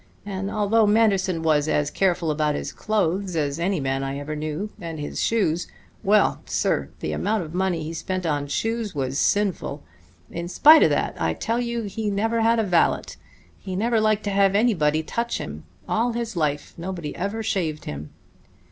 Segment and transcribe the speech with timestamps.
[0.25, 4.71] And although Manderson was as careful about his clothes as any man I ever knew,
[4.81, 5.67] and his shoes
[6.03, 9.83] well, sir, the amount of money he spent on shoes was sinful
[10.31, 13.13] in spite of that, I tell you, he never had a valet.
[13.59, 15.65] He never liked to have anybody touch him.
[15.87, 18.09] All his life nobody ever shaved him."